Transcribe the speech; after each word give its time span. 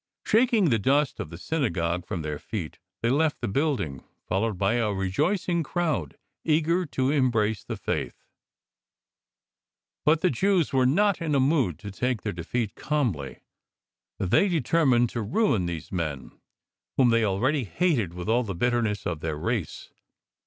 Shaking 0.25 0.69
the 0.71 0.79
dust 0.79 1.19
of 1.19 1.29
the 1.29 1.37
synagogue 1.37 2.07
from 2.07 2.23
their 2.23 2.39
feet, 2.39 2.79
they 3.03 3.11
left 3.11 3.39
the 3.39 3.47
building, 3.47 4.03
followed 4.27 4.57
by 4.57 4.73
a 4.73 4.91
rejoicing 4.91 5.61
crowd 5.61 6.17
eager 6.43 6.87
to 6.87 7.11
embrace 7.11 7.63
the 7.63 7.77
Faith. 7.77 8.25
But 10.03 10.21
the 10.21 10.31
Jews 10.31 10.73
were 10.73 10.87
not 10.87 11.21
in 11.21 11.35
a 11.35 11.39
mood 11.39 11.77
to 11.77 11.91
take 11.91 12.23
their 12.23 12.33
defeat 12.33 12.73
calmly. 12.73 13.41
They 14.17 14.49
determined 14.49 15.09
to 15.11 15.21
rain 15.21 15.67
these 15.67 15.91
men 15.91 16.31
whom 16.97 17.11
they 17.11 17.23
already 17.23 17.63
hated 17.65 18.15
with 18.15 18.27
all 18.27 18.41
the 18.41 18.55
bitterness 18.55 19.05
of 19.05 19.19
their 19.19 19.37
race. 19.37 19.91